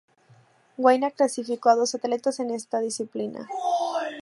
[0.79, 3.47] Guyana clasificó a dos atletas en esta disciplina.